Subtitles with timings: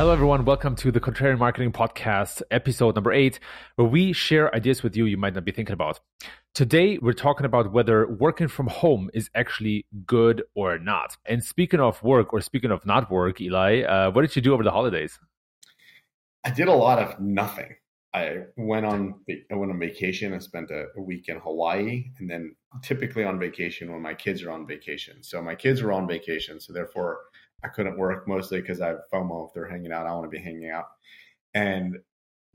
[0.00, 0.46] Hello, everyone.
[0.46, 3.38] Welcome to the Contrarian Marketing Podcast, episode number eight,
[3.76, 6.00] where we share ideas with you you might not be thinking about.
[6.54, 11.18] Today, we're talking about whether working from home is actually good or not.
[11.26, 14.54] And speaking of work, or speaking of not work, Eli, uh, what did you do
[14.54, 15.18] over the holidays?
[16.44, 17.74] I did a lot of nothing.
[18.14, 19.20] I went on
[19.52, 20.32] I went on vacation.
[20.32, 24.42] I spent a, a, week in Hawaii, and then typically on vacation when my kids
[24.44, 25.22] are on vacation.
[25.22, 27.18] So my kids were on vacation, so therefore
[27.62, 29.48] I couldn't work mostly because I FOMO.
[29.48, 30.86] If they're hanging out, I want to be hanging out,
[31.54, 31.98] and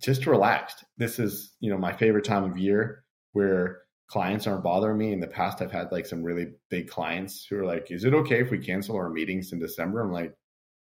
[0.02, 0.84] just relaxed.
[0.98, 5.12] This is you know my favorite time of year where clients aren't bothering me.
[5.12, 8.14] In the past, I've had like some really big clients who are like, "Is it
[8.14, 10.36] okay if we cancel our meetings in December?" I'm like,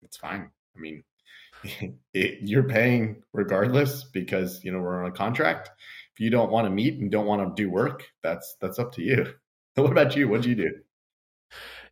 [0.03, 1.03] "It's fine." I mean,
[2.15, 5.71] it, you're paying regardless because you know we're on a contract.
[6.15, 8.93] If you don't want to meet and don't want to do work, that's that's up
[8.95, 9.35] to you.
[9.75, 10.29] what about you?
[10.29, 10.75] What did you do?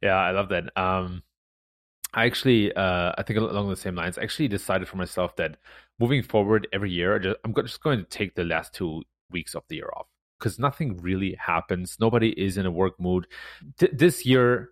[0.03, 0.77] Yeah, I love that.
[0.77, 1.23] Um,
[2.14, 5.59] I actually, uh, I think along the same lines, I actually decided for myself that
[5.98, 9.64] moving forward every year, just, I'm just going to take the last two weeks of
[9.69, 10.06] the year off
[10.39, 11.97] because nothing really happens.
[12.01, 13.27] Nobody is in a work mood.
[13.79, 14.70] D- this year,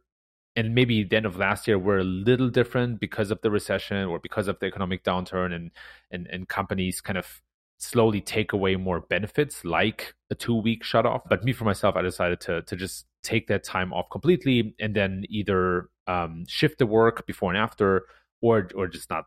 [0.55, 4.07] and maybe the end of last year were a little different because of the recession
[4.07, 5.71] or because of the economic downturn and
[6.11, 7.43] and, and companies kind of
[7.79, 11.95] slowly take away more benefits like a two week shut off but me for myself
[11.95, 16.79] i decided to to just take that time off completely and then either um, shift
[16.79, 18.07] the work before and after
[18.41, 19.25] or or just not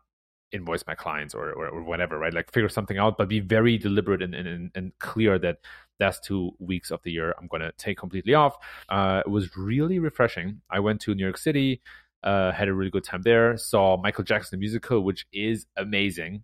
[0.52, 3.78] invoice my clients or, or, or whatever right like figure something out but be very
[3.78, 5.58] deliberate and, and, and clear that
[6.00, 8.56] last two weeks of the year I'm going to take completely off.
[8.88, 10.62] Uh, it was really refreshing.
[10.70, 11.82] I went to New York City,
[12.24, 16.42] uh, had a really good time there, saw Michael Jackson the musical, which is amazing.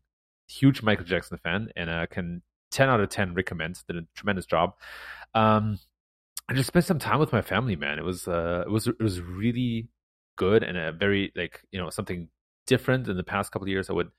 [0.48, 3.82] Huge Michael Jackson fan, and I can 10 out of 10 recommend.
[3.88, 4.74] Did a tremendous job.
[5.34, 5.78] Um,
[6.48, 7.98] I just spent some time with my family, man.
[7.98, 9.88] It was uh, it was it was really
[10.36, 12.28] good and a very like you know something
[12.66, 13.90] different in the past couple of years.
[13.90, 14.10] I would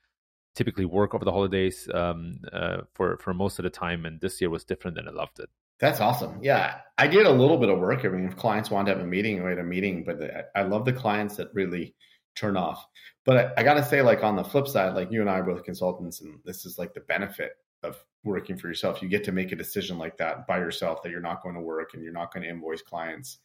[0.55, 4.41] typically work over the holidays um, uh, for for most of the time, and this
[4.41, 5.49] year was different, and I loved it.
[5.79, 6.39] That's awesome.
[6.41, 8.03] Yeah, I did a little bit of work.
[8.03, 10.03] I mean, if clients want to have a meeting, we had a meeting.
[10.03, 10.17] But
[10.55, 11.95] I love the clients that really
[12.35, 12.85] turn off.
[13.25, 15.39] But I, I got to say, like on the flip side, like you and I
[15.39, 17.51] are both consultants, and this is like the benefit
[17.83, 19.01] of working for yourself.
[19.01, 21.61] You get to make a decision like that by yourself that you're not going to
[21.61, 23.39] work and you're not going to invoice clients.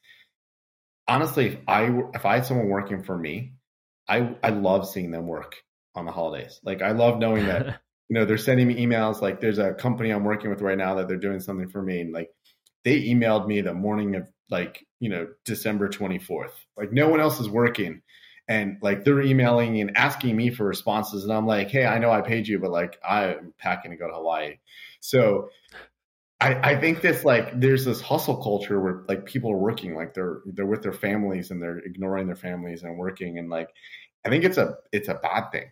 [1.09, 3.55] Honestly, if I if I had someone working for me,
[4.09, 5.57] I I love seeing them work
[5.95, 6.61] on the holidays.
[6.63, 9.21] Like I love knowing that you know they're sending me emails.
[9.21, 12.01] Like there's a company I'm working with right now that they're doing something for me,
[12.01, 12.31] and like
[12.85, 16.53] they emailed me the morning of like you know December 24th.
[16.77, 18.03] Like no one else is working,
[18.53, 22.11] and like they're emailing and asking me for responses, and I'm like, hey, I know
[22.11, 24.59] I paid you, but like I'm packing to go to Hawaii.
[25.01, 25.49] So
[26.41, 30.15] I, I, think this like there's this hustle culture where like people are working like
[30.15, 33.69] they're they're with their families and they're ignoring their families and working and like
[34.25, 35.71] I think it's a it's a bad thing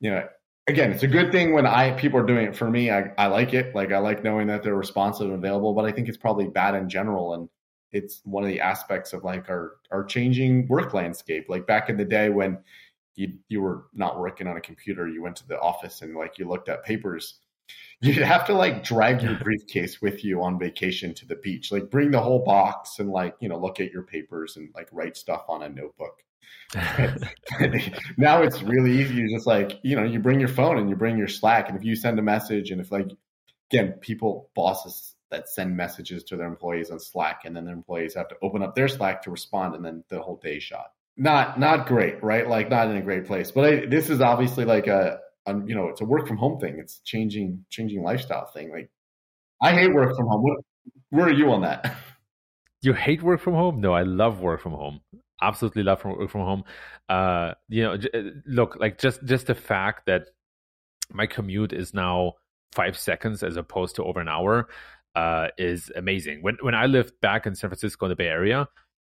[0.00, 0.26] you know,
[0.68, 2.90] again, it's a good thing when I people are doing it for me.
[2.90, 3.74] I, I like it.
[3.74, 6.74] Like I like knowing that they're responsive and available, but I think it's probably bad
[6.74, 7.34] in general.
[7.34, 7.48] And
[7.92, 11.46] it's one of the aspects of like our our changing work landscape.
[11.48, 12.58] Like back in the day when
[13.14, 16.38] you you were not working on a computer, you went to the office and like
[16.38, 17.38] you looked at papers.
[18.00, 21.70] You'd have to like drag your briefcase with you on vacation to the beach.
[21.72, 24.88] Like bring the whole box and like, you know, look at your papers and like
[24.92, 26.22] write stuff on a notebook.
[28.16, 29.14] now it's really easy.
[29.14, 31.68] You just like, you know, you bring your phone and you bring your Slack.
[31.68, 33.08] And if you send a message, and if like,
[33.70, 38.14] again, people, bosses that send messages to their employees on Slack, and then their employees
[38.14, 40.92] have to open up their Slack to respond, and then the whole day shot.
[41.16, 42.48] Not, not great, right?
[42.48, 43.50] Like, not in a great place.
[43.50, 46.60] But I, this is obviously like a, a, you know, it's a work from home
[46.60, 46.78] thing.
[46.78, 48.70] It's changing, changing lifestyle thing.
[48.70, 48.90] Like,
[49.60, 50.56] I hate work from home.
[51.10, 51.96] Where are you on that?
[52.80, 53.80] You hate work from home?
[53.80, 55.00] No, I love work from home
[55.40, 56.64] absolutely love from work from home.
[57.08, 60.26] Uh, you know, j- uh, look like just just the fact that
[61.12, 62.34] my commute is now
[62.72, 64.68] five seconds as opposed to over an hour
[65.18, 66.42] uh, is amazing.
[66.42, 68.68] When when I lived back in San Francisco in the Bay Area,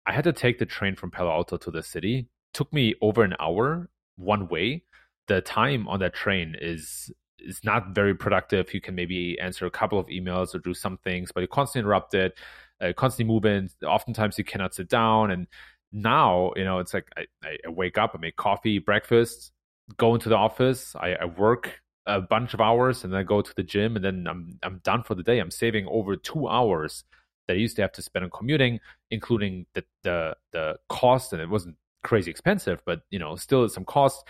[0.05, 2.15] I had to take the train from Palo Alto to the city.
[2.19, 4.83] It took me over an hour one way.
[5.27, 8.73] The time on that train is is not very productive.
[8.73, 11.85] You can maybe answer a couple of emails or do some things, but you're constantly
[11.85, 12.33] interrupted,
[12.81, 13.69] uh, constantly moving.
[13.83, 15.47] Oftentimes you cannot sit down and
[15.91, 17.25] now you know it's like I,
[17.65, 19.53] I wake up i make coffee breakfast
[19.97, 23.41] go into the office I, I, work a bunch of hours and then I go
[23.41, 25.39] to the gym and then I'm I'm done for the day.
[25.39, 27.03] I'm saving over two hours
[27.47, 28.79] that I used to have to spend on commuting,
[29.11, 33.85] including the the the cost, and it wasn't crazy expensive, but you know, still some
[33.85, 34.25] cost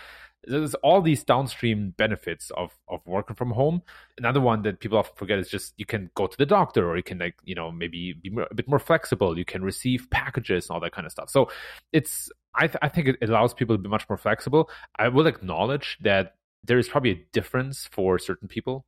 [0.46, 3.82] there's all these downstream benefits of of working from home.
[4.16, 6.96] Another one that people often forget is just you can go to the doctor, or
[6.96, 9.36] you can like you know maybe be a bit more flexible.
[9.36, 11.30] You can receive packages and all that kind of stuff.
[11.30, 11.50] So
[11.92, 14.70] it's I th- I think it allows people to be much more flexible.
[14.98, 16.35] I will acknowledge that
[16.66, 18.84] there is probably a difference for certain people.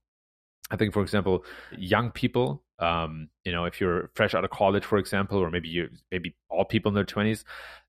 [0.70, 1.44] I think, for example,
[1.76, 5.69] young people, um, you know, if you're fresh out of college, for example, or maybe
[5.69, 7.44] you, maybe all people in their twenties,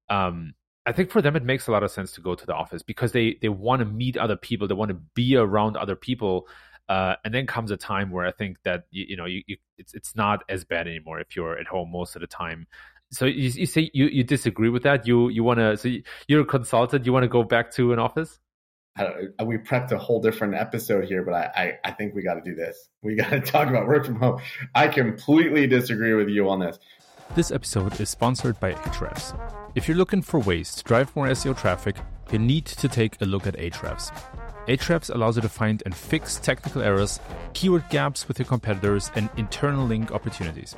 [0.09, 0.53] um,
[0.86, 2.81] I think for them it makes a lot of sense to go to the office
[2.81, 6.47] because they they want to meet other people, they want to be around other people,
[6.88, 9.57] uh, and then comes a time where I think that you, you know you, you,
[9.77, 12.65] it's it's not as bad anymore if you're at home most of the time.
[13.12, 15.06] So you, you say you, you disagree with that?
[15.06, 15.77] You you want to?
[15.77, 15.89] So
[16.27, 17.06] you're a consultant.
[17.06, 18.39] You want to go back to an office?
[19.46, 22.42] We prepped a whole different episode here, but I, I, I think we got to
[22.42, 22.90] do this.
[23.01, 24.42] We got to talk about work from home.
[24.75, 26.80] I completely disagree with you on this.
[27.36, 29.40] This episode is sponsored by Ahrefs.
[29.75, 31.96] If you're looking for ways to drive more SEO traffic,
[32.31, 34.12] you need to take a look at Ahrefs.
[34.68, 37.19] Ahrefs allows you to find and fix technical errors,
[37.54, 40.75] keyword gaps with your competitors, and internal link opportunities.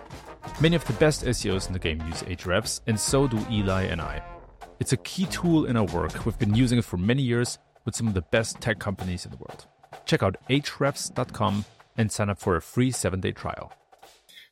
[0.60, 4.02] Many of the best SEOs in the game use Ahrefs, and so do Eli and
[4.02, 4.22] I.
[4.80, 6.26] It's a key tool in our work.
[6.26, 9.32] We've been using it for many years with some of the best tech companies in
[9.32, 9.66] the world.
[10.06, 11.66] Check out ahrefs.com
[11.98, 13.74] and sign up for a free seven day trial.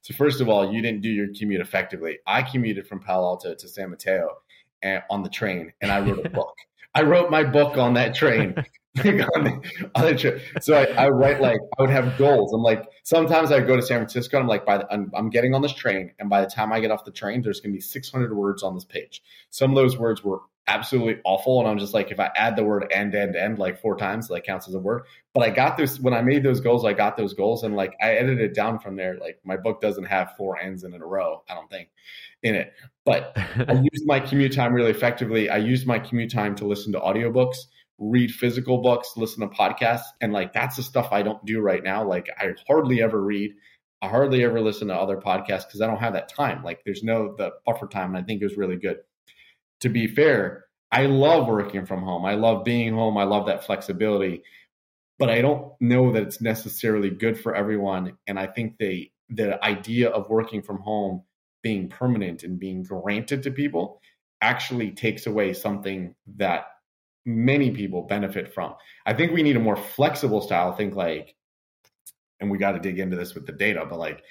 [0.02, 2.20] So, first of all, you didn't do your commute effectively.
[2.26, 4.38] I commuted from Palo Alto to San Mateo
[4.82, 6.56] and, on the train, and I wrote a book.
[6.96, 8.56] I wrote my book on that train
[8.98, 10.42] on the, on the trip.
[10.62, 12.54] So I, I, write like I would have goals.
[12.54, 14.38] I'm like sometimes I go to San Francisco.
[14.38, 16.74] And I'm like by the, I'm, I'm, getting on this train, and by the time
[16.74, 19.22] I get off the train, there's going to be 600 words on this page.
[19.52, 22.64] Some of those words were absolutely awful, and I'm just like if I add the
[22.64, 25.04] word end end end like four times, like counts as a word.
[25.34, 26.86] But I got this when I made those goals.
[26.86, 29.18] I got those goals, and like I edited it down from there.
[29.20, 31.44] Like my book doesn't have four ends in a row.
[31.50, 31.90] I don't think
[32.44, 32.74] in it.
[33.06, 33.34] But
[33.68, 35.50] I used my commute time really effectively.
[35.50, 37.58] I used my commute time to listen to audiobooks
[38.00, 41.84] read physical books, listen to podcasts, and like that's the stuff I don't do right
[41.84, 42.08] now.
[42.08, 43.54] Like I hardly ever read,
[44.02, 46.64] I hardly ever listen to other podcasts because I don't have that time.
[46.64, 48.98] Like there's no the buffer time, and I think it was really good.
[49.82, 52.26] To be fair, I love working from home.
[52.26, 53.18] I love being home.
[53.18, 54.44] I love that flexibility,
[55.18, 58.18] but I don't know that it's necessarily good for everyone.
[58.28, 61.24] And I think they the idea of working from home
[61.62, 64.02] being permanent and being granted to people
[64.42, 66.66] actually takes away something that
[67.26, 68.74] many people benefit from.
[69.06, 70.74] I think we need a more flexible style.
[70.74, 71.36] Think like,
[72.40, 74.24] and we got to dig into this with the data, but like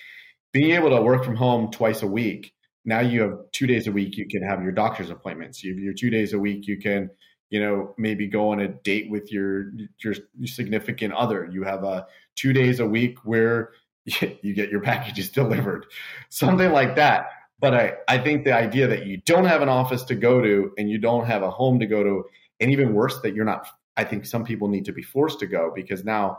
[0.53, 2.53] being able to work from home twice a week.
[2.89, 4.17] Now you have two days a week.
[4.17, 5.63] You can have your doctor's appointments.
[5.63, 6.67] You have your two days a week.
[6.67, 7.11] You can,
[7.51, 10.15] you know, maybe go on a date with your your
[10.47, 11.47] significant other.
[11.53, 13.73] You have a two days a week where
[14.05, 15.85] you get your packages delivered,
[16.31, 17.27] something like that.
[17.61, 20.73] But I, I think the idea that you don't have an office to go to
[20.79, 22.25] and you don't have a home to go to
[22.61, 25.47] and even worse that you're not i think some people need to be forced to
[25.47, 26.39] go because now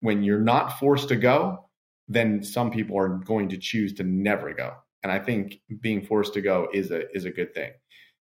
[0.00, 1.68] when you're not forced to go
[2.08, 6.34] then some people are going to choose to never go and i think being forced
[6.34, 7.70] to go is a is a good thing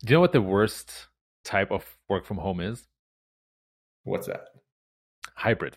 [0.04, 1.08] do you know what the worst
[1.44, 2.86] type of work from home is
[4.04, 4.48] what's that
[5.34, 5.76] hybrid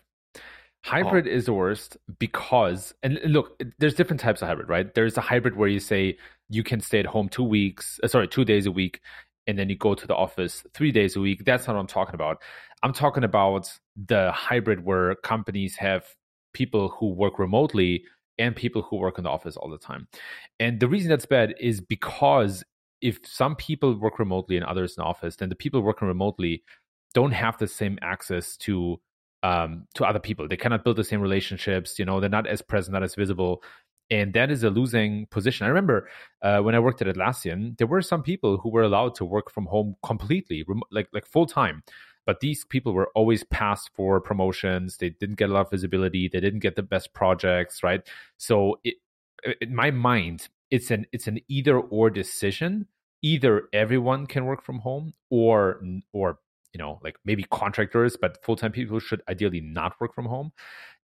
[0.84, 1.30] hybrid oh.
[1.30, 5.56] is the worst because and look there's different types of hybrid right there's a hybrid
[5.56, 6.16] where you say
[6.48, 9.00] you can stay at home two weeks uh, sorry two days a week
[9.46, 11.44] and then you go to the office three days a week.
[11.44, 12.42] That's not what I'm talking about.
[12.82, 16.04] I'm talking about the hybrid where companies have
[16.52, 18.04] people who work remotely
[18.38, 20.08] and people who work in the office all the time.
[20.60, 22.64] And the reason that's bad is because
[23.00, 26.62] if some people work remotely and others in office, then the people working remotely
[27.14, 29.00] don't have the same access to
[29.42, 30.48] um, to other people.
[30.48, 31.98] They cannot build the same relationships.
[31.98, 33.62] You know, they're not as present, not as visible
[34.10, 35.66] and that is a losing position.
[35.66, 36.08] I remember
[36.42, 39.50] uh, when I worked at Atlassian, there were some people who were allowed to work
[39.50, 41.82] from home completely, like like full time.
[42.26, 44.98] But these people were always passed for promotions.
[44.98, 46.28] They didn't get a lot of visibility.
[46.28, 48.02] They didn't get the best projects, right?
[48.36, 48.96] So, it,
[49.60, 52.86] in my mind, it's an it's an either or decision.
[53.22, 55.80] Either everyone can work from home, or
[56.12, 56.38] or
[56.72, 60.52] you know, like maybe contractors, but full time people should ideally not work from home.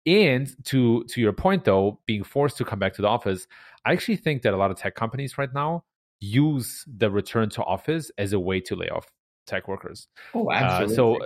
[0.07, 3.47] And to to your point though, being forced to come back to the office,
[3.85, 5.85] I actually think that a lot of tech companies right now
[6.21, 9.07] use the return to office as a way to lay off
[9.51, 10.09] tech workers.
[10.35, 10.95] Oh, absolutely.
[10.95, 11.19] Uh, so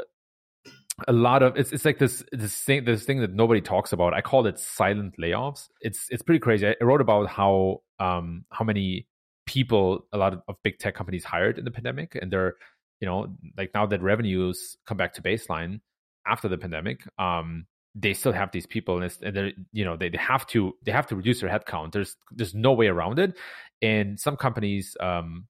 [1.09, 4.15] a lot of it's it's like this this thing this thing that nobody talks about.
[4.15, 5.69] I call it silent layoffs.
[5.81, 6.69] It's it's pretty crazy.
[6.69, 9.07] I wrote about how um how many
[9.47, 12.55] people a lot of, of big tech companies hired in the pandemic, and they're
[13.01, 13.27] you know
[13.57, 15.81] like now that revenues come back to baseline
[16.27, 20.09] after the pandemic, um they still have these people and, and they're you know they,
[20.09, 23.37] they have to they have to reduce their headcount there's there's no way around it
[23.83, 25.47] and some companies um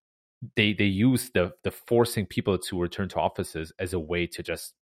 [0.57, 4.43] they they use the the forcing people to return to offices as a way to
[4.43, 4.75] just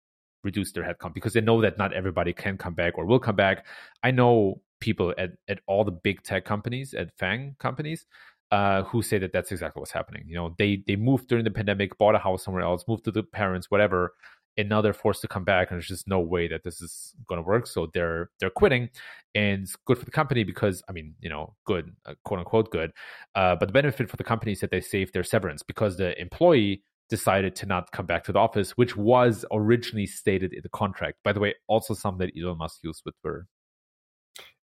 [0.42, 3.36] reduce their headcount because they know that not everybody can come back or will come
[3.36, 3.66] back
[4.02, 8.06] i know people at at all the big tech companies at FAANG companies
[8.50, 10.24] uh, who say that that's exactly what's happening.
[10.26, 13.12] You know, they they moved during the pandemic, bought a house somewhere else, moved to
[13.12, 14.14] the parents, whatever,
[14.56, 17.14] and now they're forced to come back, and there's just no way that this is
[17.28, 17.66] going to work.
[17.66, 18.90] So they're they're quitting,
[19.34, 22.70] and it's good for the company because I mean, you know, good, uh, quote unquote,
[22.70, 22.92] good.
[23.34, 26.18] Uh, but the benefit for the company is that they save their severance because the
[26.20, 30.68] employee decided to not come back to the office, which was originally stated in the
[30.68, 31.18] contract.
[31.24, 33.46] By the way, also something that Elon Musk used with Twitter.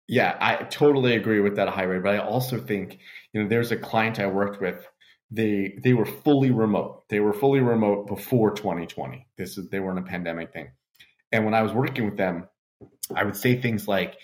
[0.09, 2.05] Yeah, I totally agree with that hybrid.
[2.05, 3.01] But I also think,
[3.33, 4.87] you know, there's a client I worked with.
[5.31, 7.09] They they were fully remote.
[7.09, 9.27] They were fully remote before 2020.
[9.37, 10.69] This is they were in a pandemic thing.
[11.33, 12.49] And when I was working with them,
[13.15, 14.17] I would say things like,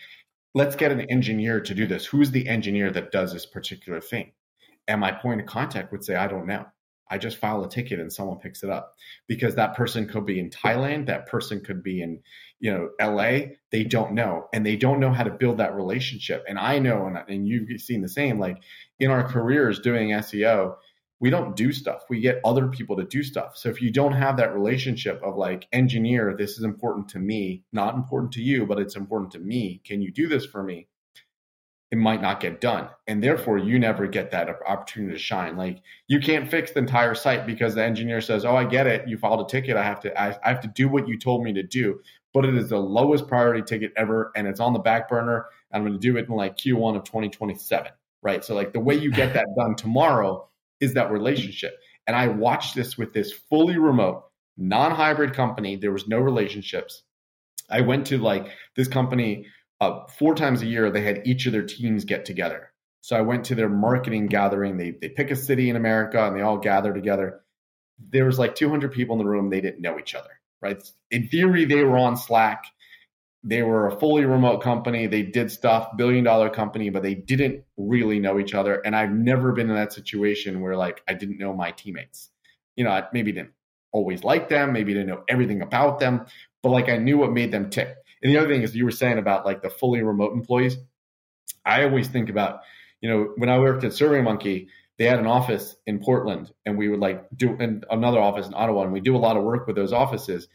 [0.55, 2.07] let's get an engineer to do this.
[2.07, 4.33] Who's the engineer that does this particular thing?
[4.87, 6.67] And my point of contact would say, I don't know.
[7.13, 8.95] I just file a ticket and someone picks it up
[9.29, 12.21] because that person could be in Thailand, that person could be in,
[12.59, 13.55] you know, LA.
[13.71, 16.43] They don't know, and they don't know how to build that relationship.
[16.49, 18.39] And I know, and, and you've seen the same.
[18.39, 18.63] Like
[18.99, 20.77] in our careers doing SEO,
[21.23, 22.03] we don't do stuff.
[22.11, 23.57] We get other people to do stuff.
[23.57, 27.63] So if you don't have that relationship of like engineer, this is important to me,
[27.73, 29.81] not important to you, but it's important to me.
[29.85, 30.89] Can you do this for me?
[31.93, 32.89] it might not get done.
[33.07, 35.59] And therefore, you never get that opportunity to shine.
[35.59, 39.07] Like you can't fix the entire site because the engineer says, "Oh, I get it.
[39.07, 39.77] You filed a ticket.
[39.77, 40.21] I have to.
[40.21, 42.01] I, I have to do what you told me to do."
[42.33, 45.45] But it is the lowest priority ticket ever, and it's on the back burner.
[45.71, 48.43] I'm going to do it in like Q1 of 2027, right?
[48.43, 50.49] So like the way you get that done tomorrow
[50.83, 51.79] is that relationship.
[52.07, 54.25] And I watched this with this fully remote,
[54.59, 55.77] non-hybrid company.
[55.77, 57.03] There was no relationships.
[57.71, 59.47] I went to like this company
[59.81, 62.73] uh, four times a year they had each of their teams get together.
[63.01, 64.77] So I went to their marketing gathering.
[64.77, 67.41] They they pick a city in America and they all gather together.
[67.99, 69.51] There was like 200 people in the room.
[69.51, 70.83] They didn't know each other, right?
[71.11, 72.65] In theory, they were on Slack.
[73.45, 75.07] They were a fully remote company.
[75.07, 78.81] They did stuff, billion dollar company, but they didn't really know each other.
[78.85, 82.31] And I've never been in that situation where like I didn't know my teammates.
[82.77, 83.53] You know, I maybe didn't
[83.93, 86.27] always like them, maybe didn't know everything about them,
[86.63, 87.95] but like I knew what made them tick.
[88.23, 90.77] And the other thing is you were saying about like the fully remote employees.
[91.65, 92.61] I always think about,
[93.01, 94.69] you know, when I worked at SurveyMonkey,
[94.99, 97.57] they had an office in Portland and we would like do
[97.91, 100.49] another office in Ottawa and we do a lot of work with those offices.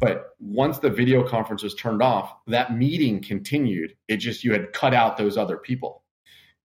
[0.00, 3.96] But once the video conference was turned off, that meeting continued.
[4.08, 6.02] It just you had cut out those other people.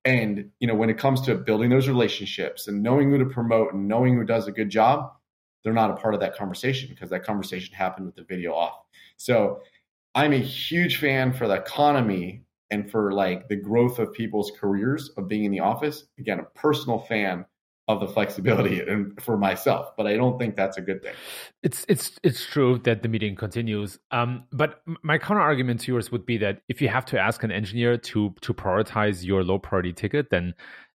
[0.05, 3.73] And you know, when it comes to building those relationships and knowing who to promote
[3.73, 5.11] and knowing who does a good job,
[5.63, 8.75] they're not a part of that conversation because that conversation happened with the video off.
[9.17, 9.61] So
[10.15, 15.09] I'm a huge fan for the economy and for like the growth of people's careers
[15.17, 16.05] of being in the office.
[16.17, 17.45] Again, a personal fan
[17.89, 21.13] of the flexibility and for myself, but I don't think that's a good thing.
[21.61, 23.99] It's it's it's true that the meeting continues.
[24.11, 27.43] Um, but my counter argument to yours would be that if you have to ask
[27.43, 30.53] an engineer to to prioritize your low priority ticket, then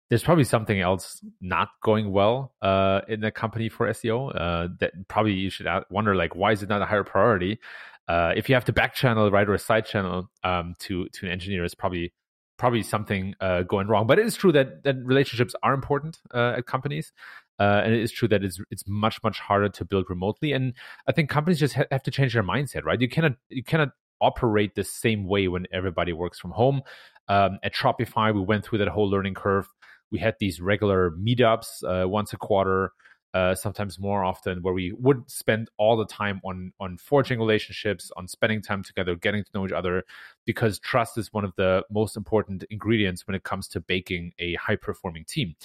[0.09, 4.31] there's probably something else not going well uh, in the company for SEO.
[4.33, 7.59] Uh, that probably you should wonder like why is it not a higher priority?
[8.07, 11.25] uh, if you have to back channel right or a side channel um, to to
[11.25, 12.13] an engineer, it's probably
[12.57, 14.07] probably something uh, going wrong.
[14.07, 17.11] But it is true that that relationships are important uh, at companies,
[17.59, 20.53] uh, and it is true that it's it's much much harder to build remotely.
[20.53, 20.73] And
[21.07, 22.99] I think companies just ha- have to change their mindset, right?
[22.99, 23.89] You cannot you cannot
[24.21, 26.81] operate the same way when everybody works from home.
[27.27, 29.67] Um, at Shopify, we went through that whole learning curve.
[30.11, 32.91] We had these regular meetups uh, once a quarter
[33.33, 38.11] uh, sometimes more often, where we would spend all the time on on forging relationships,
[38.15, 40.03] on spending time together, getting to know each other,
[40.45, 44.55] because trust is one of the most important ingredients when it comes to baking a
[44.55, 45.55] high performing team.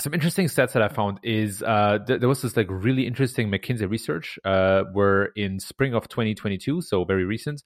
[0.00, 3.48] Some interesting stats that I found is uh, th- there was this like really interesting
[3.48, 7.62] McKinsey research uh, where in spring of 2022, so very recent,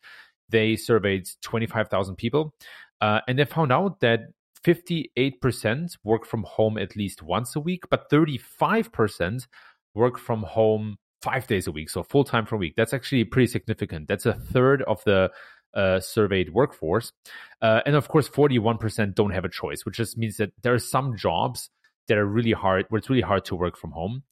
[0.51, 2.55] they surveyed 25,000 people,
[3.01, 4.21] uh, and they found out that
[4.65, 9.47] 58% work from home at least once a week, but 35%
[9.95, 12.75] work from home five days a week, so full time per week.
[12.77, 14.09] That's actually pretty significant.
[14.09, 15.31] That's a third of the
[15.75, 17.13] uh, surveyed workforce.
[17.61, 20.79] Uh, and of course, 41% don't have a choice, which just means that there are
[20.79, 21.71] some jobs
[22.09, 24.23] that are really hard, where it's really hard to work from home.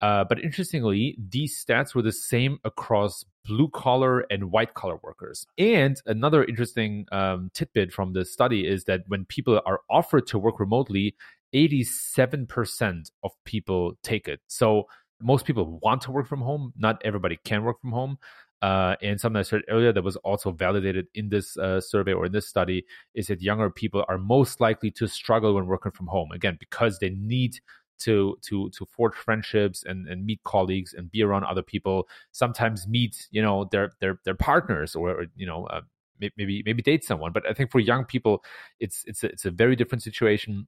[0.00, 5.46] Uh, but interestingly, these stats were the same across blue collar and white collar workers.
[5.58, 10.38] And another interesting um, tidbit from this study is that when people are offered to
[10.38, 11.14] work remotely,
[11.54, 14.40] 87% of people take it.
[14.46, 14.84] So
[15.20, 16.72] most people want to work from home.
[16.76, 18.18] Not everybody can work from home.
[18.62, 22.26] Uh, and something I said earlier that was also validated in this uh, survey or
[22.26, 22.84] in this study
[23.14, 26.32] is that younger people are most likely to struggle when working from home.
[26.32, 27.60] Again, because they need
[28.00, 32.08] to to to forge friendships and and meet colleagues and be around other people.
[32.32, 35.80] Sometimes meet you know their their their partners or, or you know uh,
[36.20, 37.32] maybe maybe date someone.
[37.32, 38.42] But i think for young people
[38.80, 40.66] it's it's a, it's a very different situation.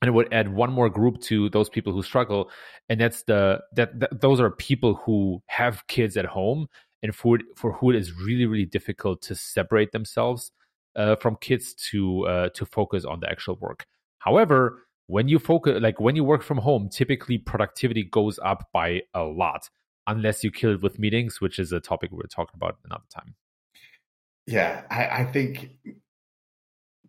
[0.00, 2.50] And it would add one more group to those people who struggle.
[2.88, 6.68] And that's the that, that those are people who have kids at home.
[7.02, 10.52] And for for who it is really really difficult to separate themselves
[10.96, 13.86] uh, from kids to uh, to focus on the actual work.
[14.18, 19.02] However, when you focus like when you work from home, typically productivity goes up by
[19.14, 19.68] a lot,
[20.06, 23.34] unless you kill it with meetings, which is a topic we're talking about another time.
[24.46, 25.70] Yeah, I, I think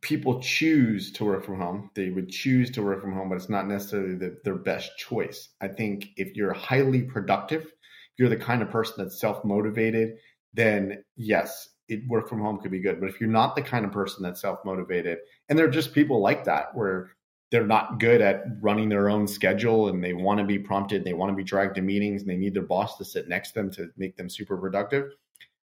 [0.01, 1.91] people choose to work from home.
[1.93, 5.49] They would choose to work from home, but it's not necessarily the, their best choice.
[5.59, 10.15] I think if you're highly productive, if you're the kind of person that's self motivated,
[10.53, 13.01] then yes, it, work from home could be good.
[13.01, 15.17] But if you're not the kind of person that's self motivated,
[15.49, 17.11] and there are just people like that where
[17.51, 21.13] they're not good at running their own schedule and they want to be prompted, they
[21.13, 23.59] want to be dragged to meetings, and they need their boss to sit next to
[23.59, 25.11] them to make them super productive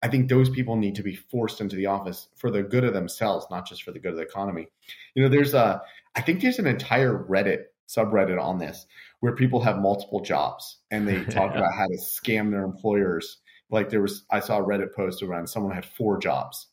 [0.02, 2.94] I think those people need to be forced into the office for the good of
[2.94, 4.68] themselves, not just for the good of the economy.
[5.14, 5.82] You know, there's a,
[6.14, 8.86] I think there's an entire Reddit subreddit on this
[9.20, 13.38] where people have multiple jobs and they talk about how to scam their employers.
[13.70, 16.68] Like there was, I saw a Reddit post around someone had four jobs.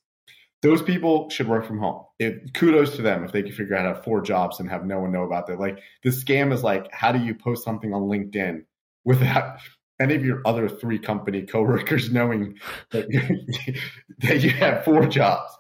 [0.64, 2.04] Those people should work from home.
[2.20, 4.86] It, kudos to them if they can figure out how to four jobs and have
[4.86, 5.60] no one know about that.
[5.60, 8.64] Like the scam is like, how do you post something on LinkedIn
[9.06, 9.60] without
[10.00, 12.58] any of your other three company coworkers knowing
[12.92, 13.76] that you,
[14.20, 15.56] that you have four jobs.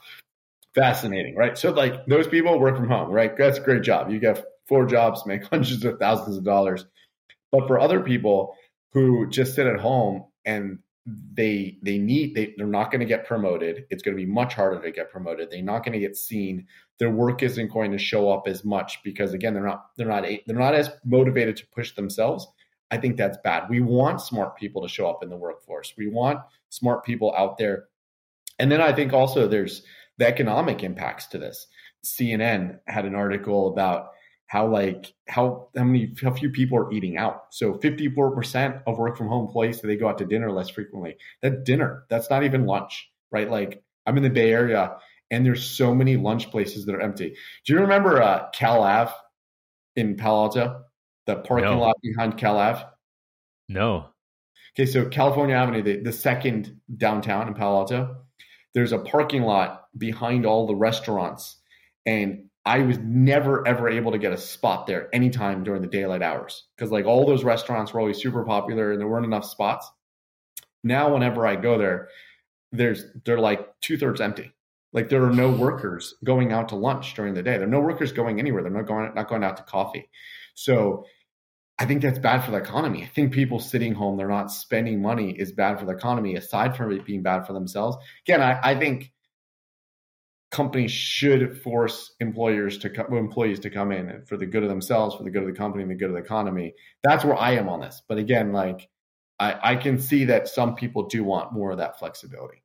[0.75, 1.57] Fascinating, right?
[1.57, 3.35] So, like those people work from home, right?
[3.35, 4.11] That's a great job.
[4.11, 6.85] You get four jobs, make hundreds of thousands of dollars.
[7.51, 8.55] But for other people
[8.93, 10.79] who just sit at home and
[11.33, 14.53] they they need they, they're not going to get promoted it's going to be much
[14.53, 16.65] harder to get promoted they're not going to get seen
[16.99, 20.25] their work isn't going to show up as much because again they're not they're not
[20.45, 22.47] they're not as motivated to push themselves
[22.91, 23.69] I think that's bad.
[23.69, 25.93] We want smart people to show up in the workforce.
[25.97, 27.85] We want smart people out there.
[28.59, 29.83] And then I think also there's
[30.17, 31.67] the economic impacts to this.
[32.05, 34.11] CNN had an article about
[34.47, 37.45] how like how how many how few people are eating out.
[37.51, 41.17] So 54% of work from home employees say they go out to dinner less frequently.
[41.41, 43.49] That dinner, that's not even lunch, right?
[43.49, 44.97] Like I'm in the Bay Area
[45.29, 47.35] and there's so many lunch places that are empty.
[47.65, 49.11] Do you remember uh, Cal Ave
[49.95, 50.83] in Palo Alto?
[51.27, 51.79] the parking no.
[51.79, 52.83] lot behind Cal Ave?
[53.69, 54.09] No.
[54.73, 58.15] Okay, so California Avenue, the, the second downtown in Palo Alto,
[58.73, 61.57] there's a parking lot behind all the restaurants.
[62.05, 66.21] And I was never ever able to get a spot there anytime during the daylight
[66.21, 69.89] hours because like all those restaurants were always super popular and there weren't enough spots.
[70.83, 72.09] Now, whenever I go there,
[72.73, 74.53] there's they're like two thirds empty.
[74.91, 77.57] Like there are no workers going out to lunch during the day.
[77.57, 78.63] There are no workers going anywhere.
[78.63, 80.09] They're not going not going out to coffee.
[80.53, 81.05] So
[81.79, 83.03] I think that's bad for the economy.
[83.03, 86.75] I think people sitting home, they're not spending money is bad for the economy, aside
[86.75, 87.95] from it being bad for themselves.
[88.25, 89.13] Again, I, I think
[90.51, 95.15] companies should force employers to come, employees to come in for the good of themselves,
[95.15, 96.73] for the good of the company, and the good of the economy.
[97.03, 98.01] That's where I am on this.
[98.07, 98.89] But again, like
[99.39, 102.63] I, I can see that some people do want more of that flexibility.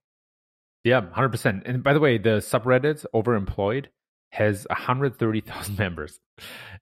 [0.84, 1.62] Yeah, hundred percent.
[1.66, 3.86] And by the way, the subreddit overemployed
[4.32, 6.18] has 130,000 members.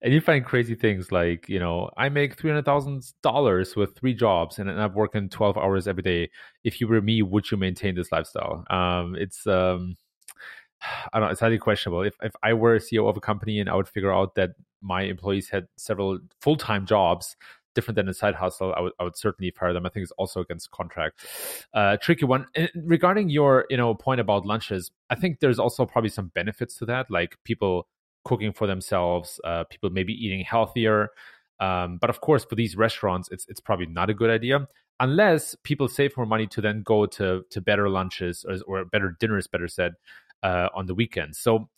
[0.03, 4.71] And you find crazy things like, you know, I make $300,000 with three jobs and
[4.71, 6.31] I'm working 12 hours every day.
[6.65, 8.65] If you were me, would you maintain this lifestyle?
[8.71, 9.97] Um, it's, um,
[11.12, 12.03] I don't know, it's highly questionable.
[12.03, 14.51] If, if I were a CEO of a company and I would figure out that
[14.81, 17.37] my employees had several full time jobs,
[17.75, 19.87] different than a side hustle, I would, I would certainly fire them.
[19.87, 21.25] I think it's also against contract.
[21.73, 22.47] Uh, tricky one.
[22.55, 26.77] And regarding your you know point about lunches, I think there's also probably some benefits
[26.77, 27.87] to that, like people
[28.25, 31.11] cooking for themselves, uh, people maybe eating healthier.
[31.61, 34.66] Um, but of course, for these restaurants, it's it's probably not a good idea
[35.01, 39.16] unless people save more money to then go to to better lunches or, or better
[39.19, 39.95] dinners, better said,
[40.42, 41.37] uh, on the weekend.
[41.37, 41.68] So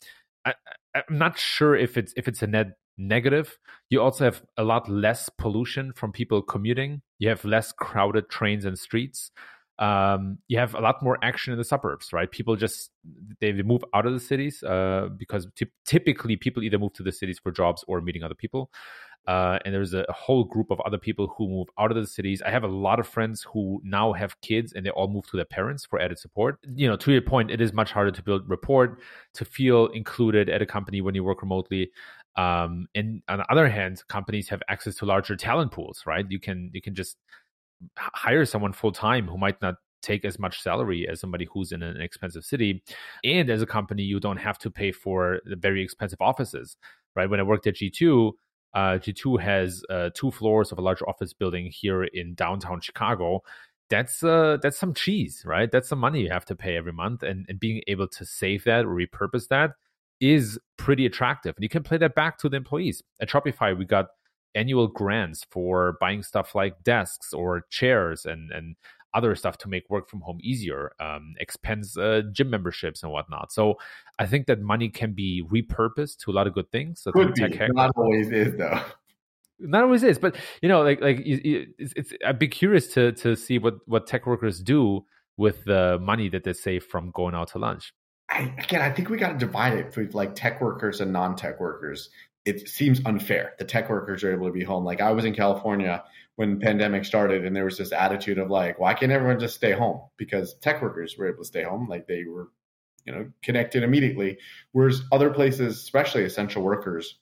[0.45, 0.53] I,
[0.95, 3.57] I'm not sure if it's if it's a net negative.
[3.89, 7.01] You also have a lot less pollution from people commuting.
[7.19, 9.31] You have less crowded trains and streets.
[9.79, 12.29] Um, you have a lot more action in the suburbs, right?
[12.29, 12.91] People just
[13.41, 17.03] they, they move out of the cities uh, because t- typically people either move to
[17.03, 18.69] the cities for jobs or meeting other people.
[19.25, 22.41] Uh, and there's a, whole group of other people who move out of the cities.
[22.41, 25.37] I have a lot of friends who now have kids and they all move to
[25.37, 26.59] their parents for added support.
[26.75, 28.99] You know, to your point, it is much harder to build rapport,
[29.35, 31.91] to feel included at a company when you work remotely.
[32.35, 36.25] Um, and on the other hand, companies have access to larger talent pools, right?
[36.29, 37.17] You can you can just
[37.97, 41.81] hire someone full time who might not take as much salary as somebody who's in
[41.81, 42.83] an expensive city.
[43.23, 46.75] And as a company, you don't have to pay for the very expensive offices,
[47.15, 47.29] right?
[47.29, 48.33] When I worked at G2,
[48.73, 53.43] uh, G2 has uh, two floors of a large office building here in downtown Chicago.
[53.89, 55.71] That's uh, that's some cheese, right?
[55.71, 58.63] That's some money you have to pay every month, and, and being able to save
[58.63, 59.71] that or repurpose that
[60.19, 61.55] is pretty attractive.
[61.55, 63.03] And you can play that back to the employees.
[63.21, 64.07] At Shopify, we got
[64.55, 68.75] annual grants for buying stuff like desks or chairs and, and
[69.13, 73.51] other stuff to make work from home easier, um, expense uh, gym memberships and whatnot.
[73.51, 73.75] So
[74.19, 77.01] I think that money can be repurposed to a lot of good things.
[77.01, 77.47] So Could be.
[77.69, 78.81] Not always is though.
[79.59, 83.35] Not always is, but you know, like like it's, it's I'd be curious to to
[83.35, 85.05] see what what tech workers do
[85.37, 87.93] with the money that they save from going out to lunch.
[88.29, 91.59] I, again, I think we got to divide it for like tech workers and non-tech
[91.59, 92.09] workers.
[92.45, 93.53] It seems unfair.
[93.57, 94.83] The tech workers are able to be home.
[94.83, 96.03] Like I was in California
[96.35, 99.71] when pandemic started, and there was this attitude of like, why can't everyone just stay
[99.71, 100.01] home?
[100.17, 102.49] Because tech workers were able to stay home, like they were,
[103.05, 104.39] you know, connected immediately.
[104.71, 107.17] Whereas other places, especially essential workers,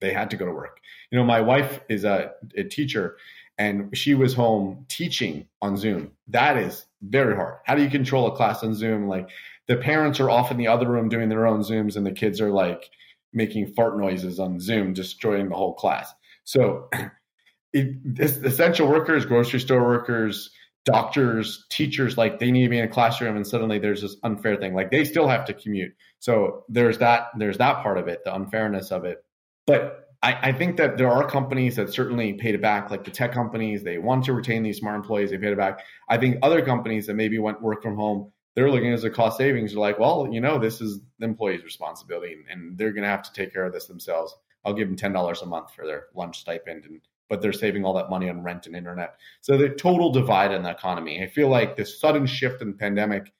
[0.00, 0.80] they had to go to work.
[1.10, 3.16] You know, my wife is a, a teacher,
[3.56, 6.10] and she was home teaching on Zoom.
[6.28, 7.58] That is very hard.
[7.64, 9.06] How do you control a class on Zoom?
[9.06, 9.30] Like
[9.68, 12.40] the parents are off in the other room doing their own Zooms, and the kids
[12.40, 12.90] are like
[13.34, 16.12] making fart noises on Zoom, destroying the whole class.
[16.44, 16.88] So,
[17.72, 20.50] it, essential workers, grocery store workers,
[20.84, 24.56] doctors, teachers, like they need to be in a classroom, and suddenly there's this unfair
[24.56, 24.74] thing.
[24.74, 25.92] Like they still have to commute.
[26.18, 27.28] So there's that.
[27.38, 29.24] There's that part of it, the unfairness of it.
[29.66, 33.10] But I, I, think that there are companies that certainly paid it back, like the
[33.10, 33.82] tech companies.
[33.82, 35.30] They want to retain these smart employees.
[35.30, 35.80] They paid it back.
[36.08, 39.38] I think other companies that maybe went work from home, they're looking as a cost
[39.38, 39.72] savings.
[39.72, 43.22] They're like, well, you know, this is the employee's responsibility, and they're going to have
[43.22, 44.34] to take care of this themselves.
[44.64, 47.84] I'll give them ten dollars a month for their lunch stipend, and but they're saving
[47.84, 49.16] all that money on rent and internet.
[49.40, 51.22] So the total divide in the economy.
[51.22, 53.32] I feel like this sudden shift in pandemic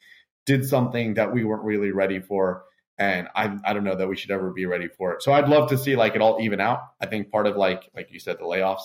[0.46, 2.64] did something that we weren't really ready for
[2.98, 5.22] and I I don't know that we should ever be ready for it.
[5.22, 6.80] So I'd love to see like it all even out.
[7.00, 8.82] I think part of like like you said the layoffs,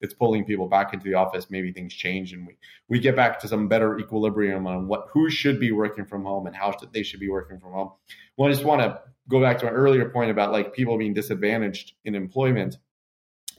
[0.00, 1.48] it's pulling people back into the office.
[1.50, 2.56] Maybe things change and we
[2.88, 6.46] we get back to some better equilibrium on what who should be working from home
[6.46, 7.92] and how should, they should be working from home.
[8.36, 11.14] Well, I just want to go back to my earlier point about like people being
[11.14, 12.76] disadvantaged in employment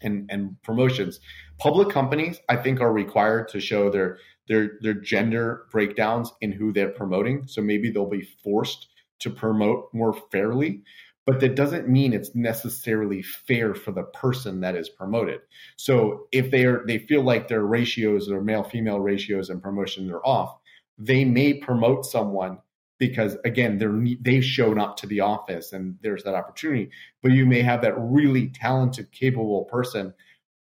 [0.02, 1.20] and and promotions.
[1.60, 6.74] Public companies, I think, are required to show their their their gender breakdowns in who
[6.74, 7.48] they're promoting.
[7.48, 8.88] So maybe they'll be forced
[9.20, 10.82] to promote more fairly
[11.26, 15.42] but that doesn't mean it's necessarily fair for the person that is promoted.
[15.78, 20.10] So if they are they feel like their ratios or male female ratios and promotions
[20.12, 20.58] are off,
[20.98, 22.60] they may promote someone
[22.98, 26.90] because again they're they've shown up to the office and there's that opportunity.
[27.22, 30.14] But you may have that really talented, capable person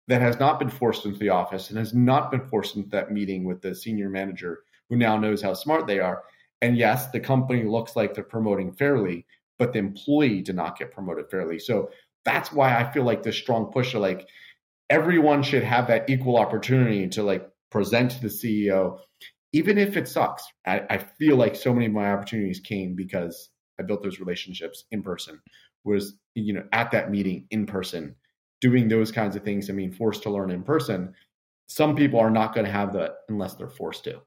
[0.09, 3.13] that has not been forced into the office and has not been forced into that
[3.13, 6.25] meeting with the senior manager who now knows how smart they are
[6.61, 9.27] and yes, the company looks like they're promoting fairly,
[9.59, 11.59] but the employee did not get promoted fairly.
[11.59, 11.91] So
[12.25, 14.29] that's why I feel like this strong push to like
[14.91, 18.99] everyone should have that equal opportunity to like present to the CEO,
[19.53, 20.45] even if it sucks.
[20.67, 24.85] I, I feel like so many of my opportunities came because I built those relationships
[24.91, 25.41] in person.
[25.85, 28.17] Was you know at that meeting in person,
[28.61, 29.71] doing those kinds of things.
[29.71, 31.15] I mean, forced to learn in person.
[31.69, 34.21] Some people are not going to have that unless they're forced to.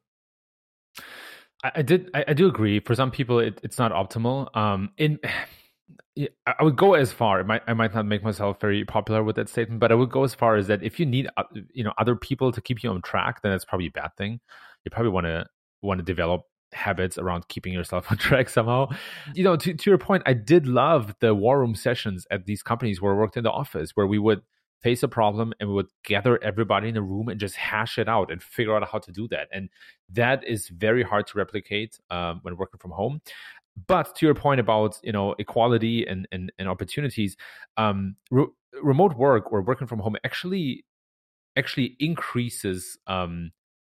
[1.64, 2.10] I, I did.
[2.14, 2.80] I, I, do agree.
[2.80, 4.56] For some people, it, it's not optimal.
[4.56, 5.20] Um, in
[6.46, 7.44] I would go as far.
[7.44, 10.24] Might, I might not make myself very popular with that statement, but I would go
[10.24, 11.44] as far as that if you need, uh,
[11.74, 14.42] you know, other people to keep you on track, then that's probably a bad thing.
[14.84, 15.46] You probably want to
[15.82, 16.42] want to develop
[16.74, 18.90] habits around keeping yourself on track somehow.
[19.34, 22.62] You know, to, to your point, I did love the war room sessions at these
[22.62, 24.42] companies where I worked in the office, where we would
[24.82, 28.10] face a problem and we would gather everybody in a room and just hash it
[28.10, 29.48] out and figure out how to do that.
[29.52, 29.70] And
[30.10, 33.22] that is very hard to replicate um, when working from home.
[33.88, 37.38] But to your point about you know equality and and, and opportunities,
[37.78, 38.48] um, re-
[38.82, 40.84] remote work or working from home actually
[41.56, 43.52] actually increases um,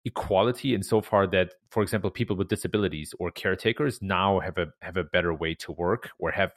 [0.05, 5.05] equality insofar that, for example, people with disabilities or caretakers now have a have a
[5.05, 6.53] better way to work or have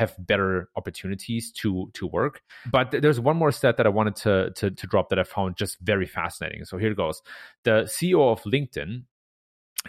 [0.00, 2.42] have better opportunities to to work.
[2.70, 5.56] But there's one more stat that I wanted to, to to drop that I found
[5.56, 6.64] just very fascinating.
[6.64, 7.22] So here it goes.
[7.64, 9.04] The CEO of LinkedIn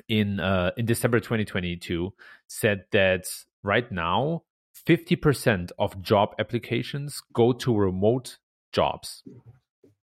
[0.08, 2.14] in uh, in December 2022
[2.48, 3.26] said that
[3.64, 4.44] right now
[4.88, 8.38] 50% of job applications go to remote
[8.74, 9.24] jobs.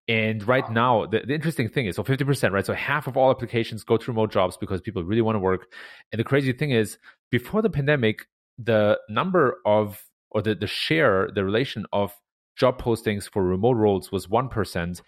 [0.10, 2.66] And right now, the, the, interesting thing is so 50%, right?
[2.66, 5.68] So half of all applications go to remote jobs because people really want to work.
[6.12, 6.98] And the crazy thing is,
[7.30, 8.26] before the pandemic,
[8.58, 12.14] the number of or the, the share, the relation of
[12.58, 15.02] job postings for remote roles was 1%.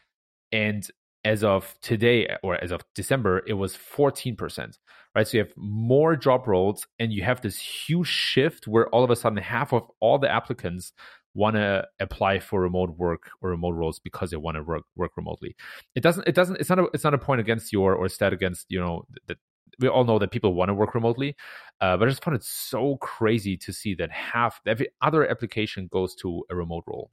[0.51, 0.87] And
[1.25, 4.77] as of today or as of December, it was 14%.
[5.15, 5.27] Right.
[5.27, 9.09] So you have more job roles and you have this huge shift where all of
[9.09, 10.93] a sudden half of all the applicants
[11.33, 15.11] want to apply for remote work or remote roles because they want to work work
[15.17, 15.55] remotely.
[15.95, 18.33] It doesn't it doesn't it's not a it's not a point against your or, stat
[18.33, 19.35] against, you know, the,
[19.79, 21.35] we all know that people want to work remotely,
[21.81, 25.87] uh, but I just found it so crazy to see that half every other application
[25.91, 27.09] goes to a remote role.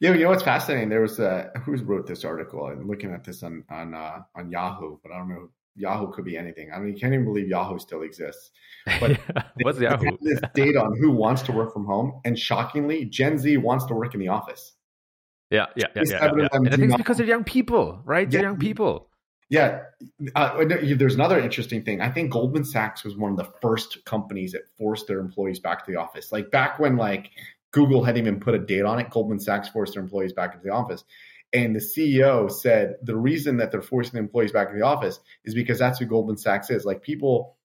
[0.00, 0.88] Yeah, you know what's fascinating?
[0.88, 2.66] There was a who wrote this article.
[2.66, 6.24] I'm looking at this on on uh, on Yahoo, but I don't know Yahoo could
[6.24, 6.70] be anything.
[6.72, 8.50] I mean, you can't even believe Yahoo still exists.
[9.00, 9.18] But
[9.62, 10.16] what's Yahoo?
[10.20, 13.94] This data on who wants to work from home, and shockingly, Gen Z wants to
[13.94, 14.72] work in the office.
[15.50, 16.30] Yeah, yeah, yeah, yeah.
[16.36, 16.48] yeah.
[16.52, 18.28] And I think it's because they're young people, right?
[18.28, 18.48] They're yeah.
[18.48, 19.10] young people.
[19.48, 19.82] Yeah,
[20.34, 22.00] uh, there's another interesting thing.
[22.00, 25.84] I think Goldman Sachs was one of the first companies that forced their employees back
[25.84, 26.32] to the office.
[26.32, 27.30] Like back when like
[27.70, 30.64] Google hadn't even put a date on it, Goldman Sachs forced their employees back into
[30.64, 31.04] the office.
[31.52, 35.20] And the CEO said the reason that they're forcing the employees back in the office
[35.44, 36.84] is because that's who Goldman Sachs is.
[36.84, 37.56] Like people,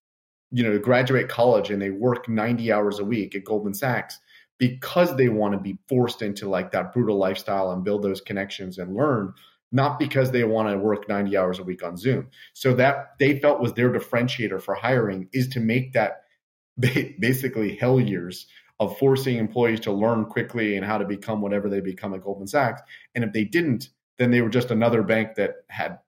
[0.52, 4.20] you know, graduate college and they work 90 hours a week at Goldman Sachs
[4.60, 8.78] because they want to be forced into like that brutal lifestyle and build those connections
[8.78, 9.34] and learn
[9.72, 12.28] not because they want to work 90 hours a week on Zoom.
[12.54, 16.24] So that they felt was their differentiator for hiring is to make that
[16.80, 18.48] basically hell years
[18.80, 22.48] of forcing employees to learn quickly and how to become whatever they become at Goldman
[22.48, 22.82] Sachs.
[23.14, 26.00] And if they didn't, then they were just another bank that had,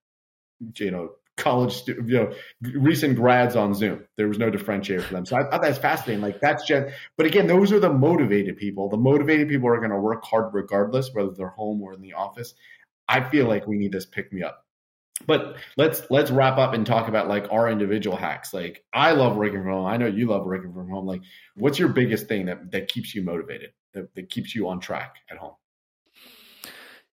[0.78, 4.06] you know, college, you know, recent grads on Zoom.
[4.18, 5.26] There was no differentiator for them.
[5.26, 6.22] So I thought that's fascinating.
[6.22, 8.90] Like that's just, but again, those are the motivated people.
[8.90, 12.14] The motivated people are going to work hard regardless, whether they're home or in the
[12.14, 12.54] office.
[13.08, 14.66] I feel like we need this pick me up.
[15.26, 18.54] But let's let's wrap up and talk about like our individual hacks.
[18.54, 19.86] Like I love working from home.
[19.86, 21.06] I know you love working from home.
[21.06, 21.22] Like
[21.56, 25.16] what's your biggest thing that that keeps you motivated, that, that keeps you on track
[25.30, 25.54] at home?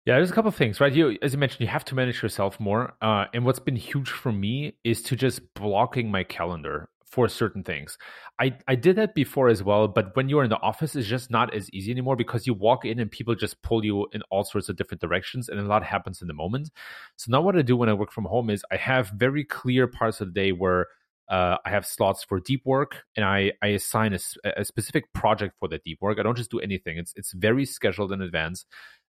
[0.06, 0.92] Yeah, there's a couple of things, right?
[0.92, 2.94] You, as you mentioned, you have to manage yourself more.
[3.02, 7.64] Uh, and what's been huge for me is to just blocking my calendar for certain
[7.64, 7.98] things.
[8.38, 11.30] I, I did that before as well, but when you're in the office, it's just
[11.30, 14.44] not as easy anymore because you walk in and people just pull you in all
[14.44, 16.70] sorts of different directions and a lot happens in the moment.
[17.16, 19.88] So now what I do when I work from home is I have very clear
[19.88, 20.86] parts of the day where
[21.28, 24.18] uh, I have slots for deep work, and I, I assign a,
[24.58, 26.18] a, specific project for that deep work.
[26.18, 28.66] I don't just do anything; it's it's very scheduled in advance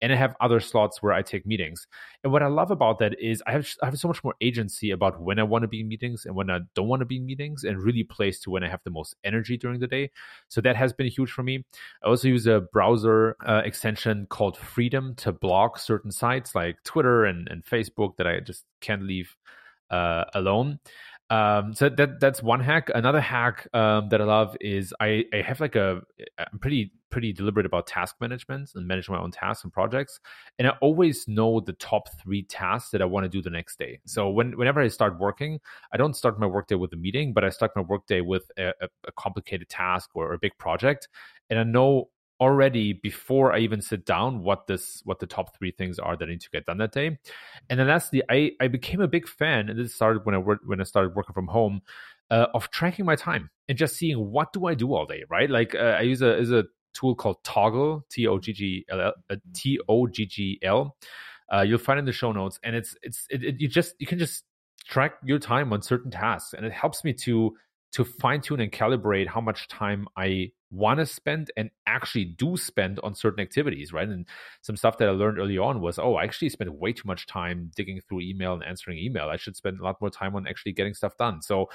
[0.02, 1.86] and I have other slots where I take meetings.
[2.22, 4.90] And what I love about that is I have I have so much more agency
[4.90, 7.16] about when I want to be in meetings and when I don't want to be
[7.16, 10.10] in meetings, and really plays to when I have the most energy during the day.
[10.48, 11.64] So that has been huge for me.
[12.04, 17.24] I also use a browser uh, extension called Freedom to block certain sites like Twitter
[17.24, 19.36] and, and Facebook that I just can't leave
[19.92, 20.80] uh, alone.
[21.32, 22.90] Um, so that that's one hack.
[22.94, 26.02] Another hack um, that I love is I, I have like a
[26.36, 30.20] I'm pretty pretty deliberate about task management and managing my own tasks and projects,
[30.58, 33.78] and I always know the top three tasks that I want to do the next
[33.78, 33.98] day.
[34.04, 35.58] So when whenever I start working,
[35.90, 38.74] I don't start my workday with a meeting, but I start my workday with a,
[38.82, 41.08] a, a complicated task or a big project,
[41.48, 42.10] and I know
[42.42, 46.28] already before I even sit down what this what the top three things are that
[46.28, 47.16] I need to get done that day.
[47.70, 50.66] And then lastly, I I became a big fan, and this started when I worked
[50.66, 51.82] when I started working from home,
[52.30, 55.48] uh, of tracking my time and just seeing what do I do all day, right?
[55.48, 59.12] Like uh, I use a is a tool called Toggl T O G G L
[59.30, 60.96] uh, T O G G L.
[61.52, 64.06] Uh, you'll find in the show notes, and it's it's it, it, you just you
[64.06, 64.44] can just
[64.88, 67.54] track your time on certain tasks, and it helps me to
[67.92, 72.56] to fine tune and calibrate how much time I want to spend and actually do
[72.56, 74.08] spend on certain activities, right?
[74.08, 74.26] And
[74.62, 77.26] some stuff that I learned early on was, oh, I actually spent way too much
[77.26, 79.28] time digging through email and answering email.
[79.28, 81.42] I should spend a lot more time on actually getting stuff done.
[81.42, 81.68] So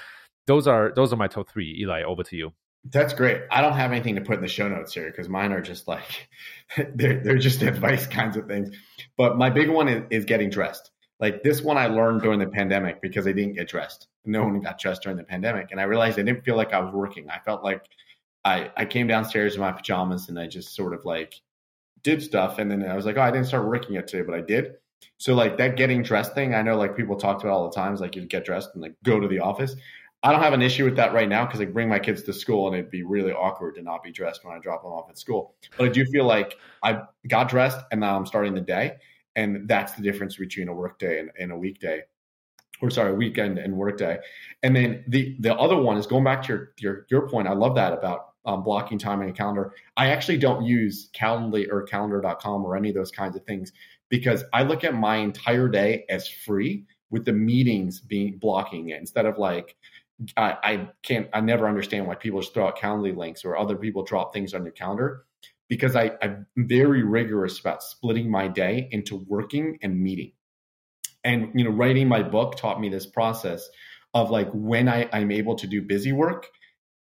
[0.46, 1.78] those are those are my top three.
[1.80, 2.52] Eli, over to you.
[2.84, 3.42] That's great.
[3.50, 5.86] I don't have anything to put in the show notes here because mine are just
[5.86, 6.28] like
[6.94, 8.76] they're they're just advice kinds of things.
[9.16, 10.90] But my big one is, is getting dressed.
[11.20, 14.06] Like this one I learned during the pandemic because I didn't get dressed.
[14.24, 15.68] No one got dressed during the pandemic.
[15.70, 17.28] And I realized I didn't feel like I was working.
[17.28, 17.82] I felt like
[18.44, 21.40] I, I came downstairs in my pajamas and I just sort of like
[22.02, 22.58] did stuff.
[22.58, 24.74] And then I was like, oh, I didn't start working yet today, but I did.
[25.18, 28.00] So like that getting dressed thing, I know like people talk about all the times,
[28.00, 29.74] like you get dressed and like go to the office.
[30.22, 32.32] I don't have an issue with that right now because I bring my kids to
[32.32, 35.08] school and it'd be really awkward to not be dressed when I drop them off
[35.08, 35.54] at school.
[35.76, 38.96] But I do feel like I got dressed and now I'm starting the day.
[39.36, 42.02] And that's the difference between a workday and, and a weekday
[42.80, 44.18] or sorry, weekend and workday.
[44.62, 47.48] And then the the other one is going back to your your your point.
[47.48, 49.74] I love that about um, blocking time in a calendar.
[49.96, 53.72] I actually don't use Calendly or calendar.com or any of those kinds of things
[54.08, 58.98] because I look at my entire day as free with the meetings being blocking it
[58.98, 59.76] instead of like
[60.36, 63.76] I, I can't I never understand why people just throw out Calendly links or other
[63.76, 65.24] people drop things on your calendar
[65.68, 70.32] because I, I'm very rigorous about splitting my day into working and meeting.
[71.22, 73.68] And you know, writing my book taught me this process
[74.14, 76.46] of like when I, I'm able to do busy work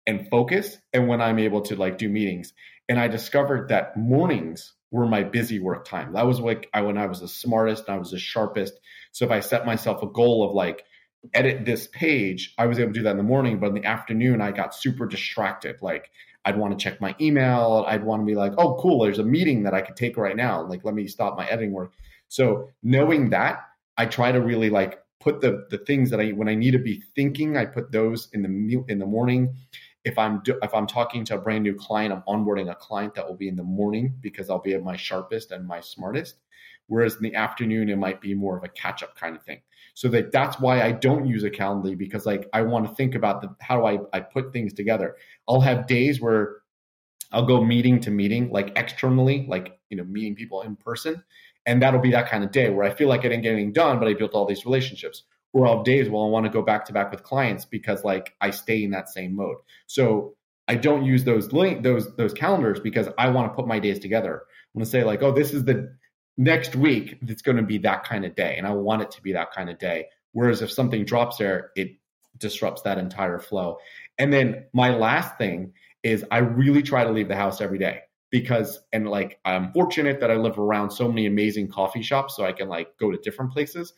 [0.06, 2.52] and focus and when I'm able to like do meetings.
[2.88, 6.14] And I discovered that mornings were my busy work time.
[6.14, 8.74] That was like I when I was the smartest and I was the sharpest.
[9.12, 10.84] So if I set myself a goal of like
[11.34, 13.84] edit this page, I was able to do that in the morning, but in the
[13.84, 15.76] afternoon I got super distracted.
[15.82, 16.10] Like
[16.44, 19.24] I'd want to check my email, I'd want to be like, "Oh, cool, there's a
[19.24, 20.62] meeting that I could take right now.
[20.62, 21.92] Like let me stop my editing work."
[22.28, 23.60] So knowing that,
[23.96, 26.78] I try to really like put the the things that I when I need to
[26.78, 29.54] be thinking, I put those in the in the morning.
[30.04, 33.26] If I'm if I'm talking to a brand new client, I'm onboarding a client that
[33.28, 36.36] will be in the morning because I'll be at my sharpest and my smartest.
[36.86, 39.60] Whereas in the afternoon, it might be more of a catch up kind of thing.
[39.94, 43.14] So that that's why I don't use a Calendly because like I want to think
[43.14, 45.16] about the how do I I put things together.
[45.48, 46.62] I'll have days where
[47.32, 51.22] I'll go meeting to meeting, like externally, like you know, meeting people in person.
[51.66, 53.72] And that'll be that kind of day where I feel like I didn't get anything
[53.72, 55.24] done, but I built all these relationships.
[55.52, 58.04] Or I'll have days where I want to go back to back with clients because
[58.04, 59.56] like I stay in that same mode.
[59.86, 60.36] So
[60.68, 63.98] I don't use those link those those calendars because I want to put my days
[63.98, 64.42] together.
[64.46, 65.92] I want to say like, oh, this is the
[66.36, 69.22] next week it's going to be that kind of day, and I want it to
[69.22, 70.06] be that kind of day.
[70.32, 71.96] Whereas if something drops there, it
[72.38, 73.78] disrupts that entire flow.
[74.18, 78.00] And then my last thing is I really try to leave the house every day
[78.30, 82.44] because and like I'm fortunate that I live around so many amazing coffee shops so
[82.44, 83.92] I can like go to different places.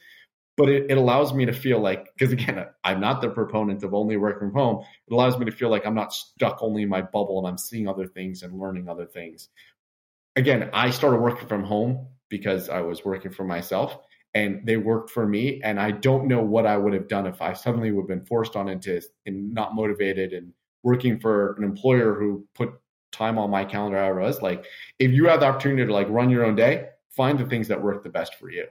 [0.56, 3.94] But it, it allows me to feel like because again, I'm not the proponent of
[3.94, 4.84] only working from home.
[5.08, 7.58] It allows me to feel like I'm not stuck only in my bubble and I'm
[7.58, 9.48] seeing other things and learning other things.
[10.36, 13.98] Again, I started working from home because I was working for myself
[14.34, 15.60] and they worked for me.
[15.62, 18.26] And I don't know what I would have done if I suddenly would have been
[18.26, 22.72] forced on into and not motivated and working for an employer who put
[23.12, 24.64] time on my calendar I was like
[24.98, 27.80] if you have the opportunity to like run your own day find the things that
[27.80, 28.66] work the best for you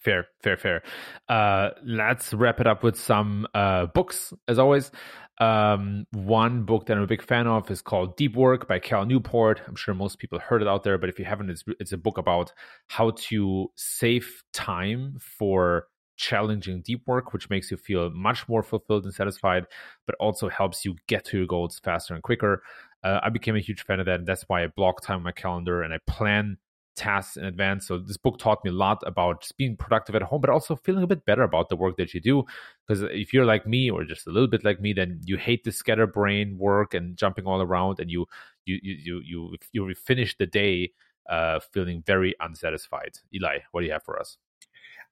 [0.00, 0.82] fair fair fair
[1.28, 4.90] uh, let's wrap it up with some uh, books as always
[5.38, 9.06] um, one book that i'm a big fan of is called deep work by cal
[9.06, 11.92] newport i'm sure most people heard it out there but if you haven't it's, it's
[11.92, 12.52] a book about
[12.88, 15.86] how to save time for
[16.20, 19.64] challenging deep work, which makes you feel much more fulfilled and satisfied,
[20.06, 22.62] but also helps you get to your goals faster and quicker.
[23.02, 24.20] Uh, I became a huge fan of that.
[24.20, 26.58] And that's why I block time on my calendar and I plan
[27.00, 27.86] tasks in advance.
[27.86, 30.76] So this book taught me a lot about just being productive at home, but also
[30.76, 32.44] feeling a bit better about the work that you do.
[32.86, 35.64] Because if you're like me, or just a little bit like me, then you hate
[35.64, 38.26] the scatterbrain work and jumping all around, and you
[38.66, 40.92] you you you you, you finish the day
[41.28, 43.18] uh, feeling very unsatisfied.
[43.34, 44.36] Eli, what do you have for us?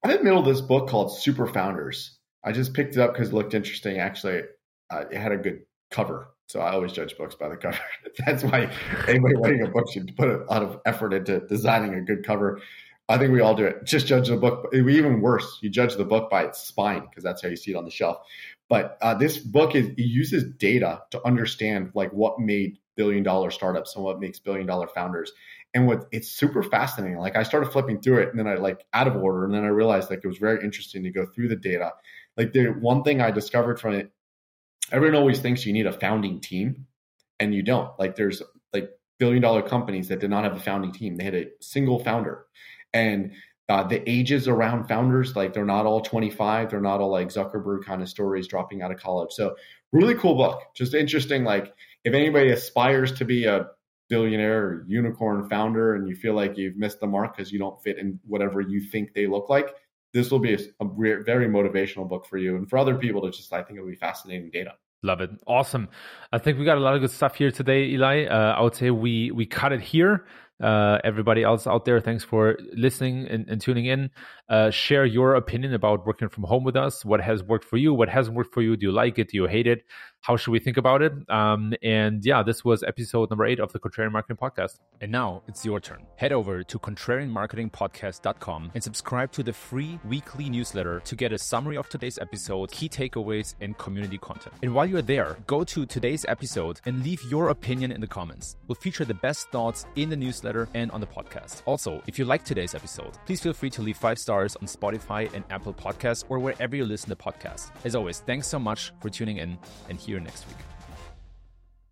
[0.05, 2.19] I'm in the middle of this book called Super Founders.
[2.45, 3.99] I just picked it up because it looked interesting.
[3.99, 4.43] Actually,
[4.91, 6.29] uh, it had a good cover.
[6.49, 7.79] So I always judge books by the cover.
[8.27, 8.73] That's why
[9.07, 12.63] anybody writing a book should put a lot of effort into designing a good cover.
[13.07, 13.85] I think we all do it.
[13.85, 14.71] Just judge the book.
[14.75, 17.77] Even worse, you judge the book by its spine because that's how you see it
[17.77, 18.19] on the shelf.
[18.71, 23.51] But uh, this book is it uses data to understand like what made billion dollar
[23.51, 25.33] startups and what makes billion dollar founders.
[25.75, 27.19] And what it's super fascinating.
[27.19, 29.45] Like I started flipping through it and then I like out of order.
[29.45, 31.93] And then I realized like it was very interesting to go through the data.
[32.39, 34.11] Like the one thing I discovered from it,
[34.93, 36.87] everyone always thinks you need a founding team
[37.39, 37.91] and you don't.
[37.99, 41.17] Like there's like billion dollar companies that did not have a founding team.
[41.17, 42.45] They had a single founder.
[42.93, 43.33] And
[43.69, 47.85] uh, the ages around founders, like they're not all 25, they're not all like Zuckerberg
[47.85, 49.33] kind of stories dropping out of college.
[49.33, 49.57] So
[49.93, 50.63] really cool book.
[50.75, 51.45] Just interesting.
[51.45, 51.75] Like
[52.05, 53.67] if anybody aspires to be a
[54.09, 57.81] billionaire or unicorn founder and you feel like you've missed the mark because you don't
[57.83, 59.69] fit in whatever you think they look like,
[60.13, 62.57] this will be a, re- very motivational book for you.
[62.57, 64.73] And for other people to just, I think it'll be fascinating data.
[65.03, 65.31] Love it.
[65.47, 65.89] Awesome.
[66.33, 68.25] I think we got a lot of good stuff here today, Eli.
[68.25, 70.27] Uh, I would say we we cut it here.
[70.61, 74.11] Uh, everybody else out there, thanks for listening and, and tuning in.
[74.49, 77.05] Uh, share your opinion about working from home with us.
[77.05, 77.93] What has worked for you?
[77.93, 78.77] What hasn't worked for you?
[78.77, 79.29] Do you like it?
[79.31, 79.85] Do you hate it?
[80.21, 81.13] How should we think about it?
[81.29, 84.79] Um, and yeah, this was episode number eight of the Contrarian Marketing Podcast.
[85.01, 86.07] And now it's your turn.
[86.17, 91.77] Head over to contrarianmarketingpodcast.com and subscribe to the free weekly newsletter to get a summary
[91.77, 94.55] of today's episode, key takeaways, and community content.
[94.63, 98.57] And while you're there, go to today's episode and leave your opinion in the comments.
[98.67, 101.63] We'll feature the best thoughts in the newsletter and on the podcast.
[101.65, 105.33] Also, if you like today's episode, please feel free to leave five stars on Spotify
[105.35, 107.71] and Apple Podcasts or wherever you listen to podcasts.
[107.85, 109.59] As always, thanks so much for tuning in
[109.89, 110.78] and here next week.